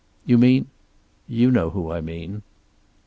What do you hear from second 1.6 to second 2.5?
who I mean."